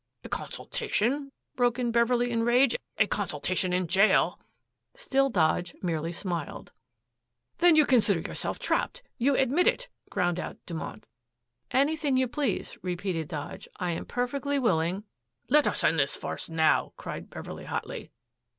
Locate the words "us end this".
15.67-16.17